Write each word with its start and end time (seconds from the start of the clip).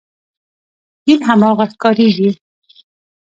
دین 1.05 1.19
هماغه 1.29 1.65
ښکارېږي. 1.71 2.29